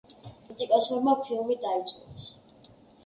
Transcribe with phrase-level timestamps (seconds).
[0.45, 2.27] კრიტიკოსებმა ფილმი დაიწუნეს.